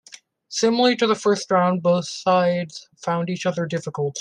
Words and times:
Similarly 0.49 0.95
to 0.95 1.05
the 1.05 1.13
first 1.13 1.51
round, 1.51 1.83
both 1.83 2.05
sides 2.07 2.89
found 2.97 3.29
each 3.29 3.45
other 3.45 3.67
difficult. 3.67 4.17